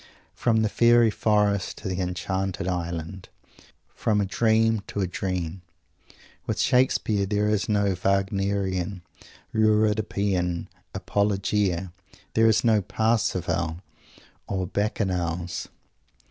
From 0.33 0.63
the 0.63 0.67
fairy 0.67 1.11
forest 1.11 1.77
to 1.77 1.87
the 1.87 2.01
enchanted 2.01 2.67
island; 2.67 3.29
from 3.93 4.19
a 4.19 4.25
dream 4.25 4.81
to 4.87 5.01
a 5.01 5.05
dream. 5.05 5.61
With 6.47 6.59
Shakespeare 6.59 7.27
there 7.27 7.47
is 7.47 7.69
no 7.69 7.93
Wagnerian, 8.03 9.03
Euripidean 9.53 10.69
"apologia." 10.95 11.93
There 12.33 12.47
is 12.47 12.63
no 12.63 12.81
"Parsifal" 12.81 13.81
or 14.47 14.65
"Bacchanals." 14.65 15.67